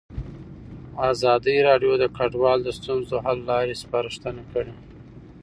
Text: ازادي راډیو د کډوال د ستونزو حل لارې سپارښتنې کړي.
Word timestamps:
ازادي 1.11 1.55
راډیو 1.69 1.93
د 2.01 2.05
کډوال 2.17 2.59
د 2.63 2.69
ستونزو 2.77 3.15
حل 3.25 3.37
لارې 3.49 3.79
سپارښتنې 3.83 4.43
کړي. 4.51 4.75